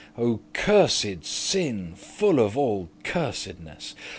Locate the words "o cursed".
0.17-1.23